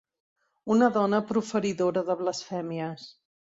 Una 0.75 0.87
dona 0.95 1.19
proferidora 1.33 2.05
de 2.11 2.17
blasfèmies. 2.25 3.07